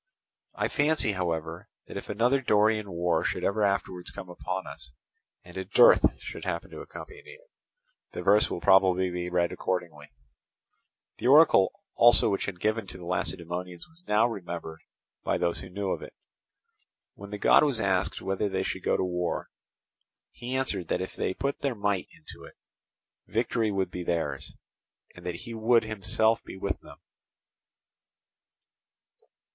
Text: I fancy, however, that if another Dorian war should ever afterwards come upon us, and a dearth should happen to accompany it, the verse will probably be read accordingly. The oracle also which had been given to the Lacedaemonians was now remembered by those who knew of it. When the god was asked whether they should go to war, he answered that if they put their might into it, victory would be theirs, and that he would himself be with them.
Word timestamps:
I 0.55 0.67
fancy, 0.67 1.11
however, 1.11 1.69
that 1.85 1.95
if 1.95 2.09
another 2.09 2.41
Dorian 2.41 2.89
war 2.89 3.23
should 3.23 3.43
ever 3.43 3.61
afterwards 3.63 4.09
come 4.09 4.29
upon 4.29 4.65
us, 4.65 4.93
and 5.43 5.55
a 5.55 5.63
dearth 5.63 6.19
should 6.19 6.43
happen 6.43 6.71
to 6.71 6.81
accompany 6.81 7.19
it, 7.19 7.47
the 8.11 8.23
verse 8.23 8.49
will 8.49 8.61
probably 8.61 9.11
be 9.11 9.29
read 9.29 9.51
accordingly. 9.51 10.11
The 11.19 11.27
oracle 11.27 11.71
also 11.93 12.29
which 12.31 12.47
had 12.47 12.55
been 12.55 12.61
given 12.61 12.87
to 12.87 12.97
the 12.97 13.05
Lacedaemonians 13.05 13.87
was 13.87 14.03
now 14.07 14.25
remembered 14.27 14.81
by 15.23 15.37
those 15.37 15.59
who 15.59 15.69
knew 15.69 15.91
of 15.91 16.01
it. 16.01 16.15
When 17.13 17.29
the 17.29 17.37
god 17.37 17.63
was 17.63 17.79
asked 17.79 18.23
whether 18.23 18.49
they 18.49 18.63
should 18.63 18.81
go 18.81 18.97
to 18.97 19.03
war, 19.05 19.49
he 20.31 20.55
answered 20.55 20.87
that 20.87 21.01
if 21.01 21.15
they 21.15 21.35
put 21.35 21.59
their 21.59 21.75
might 21.75 22.07
into 22.11 22.43
it, 22.43 22.55
victory 23.27 23.69
would 23.69 23.91
be 23.91 24.03
theirs, 24.03 24.51
and 25.13 25.23
that 25.27 25.35
he 25.45 25.53
would 25.53 25.83
himself 25.83 26.43
be 26.43 26.57
with 26.57 26.79
them. 26.79 26.97